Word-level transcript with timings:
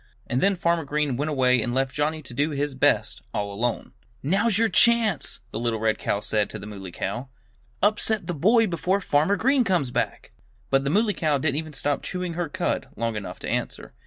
And 0.25 0.41
then 0.41 0.55
Farmer 0.55 0.83
Green 0.83 1.15
went 1.15 1.29
away 1.29 1.61
and 1.61 1.75
left 1.75 1.93
Johnnie 1.93 2.23
to 2.23 2.33
do 2.33 2.49
his 2.49 2.73
best 2.73 3.21
all 3.35 3.53
alone. 3.53 3.91
"Now's 4.23 4.57
your 4.57 4.67
chance!" 4.67 5.41
the 5.51 5.59
little 5.59 5.79
red 5.79 5.99
cow 5.99 6.21
said 6.21 6.49
to 6.49 6.57
the 6.57 6.65
Muley 6.65 6.91
Cow. 6.91 7.29
"Upset 7.83 8.25
the 8.25 8.33
boy 8.33 8.65
before 8.65 8.99
Farmer 8.99 9.35
Green 9.35 9.63
comes 9.63 9.91
back!" 9.91 10.31
But 10.71 10.83
the 10.83 10.89
Muley 10.89 11.13
Cow 11.13 11.37
didn't 11.37 11.57
even 11.57 11.73
stop 11.73 12.01
chewing 12.01 12.33
her 12.33 12.49
cud 12.49 12.87
long 12.97 13.15
enough 13.15 13.37
to 13.41 13.47
answer. 13.49 13.93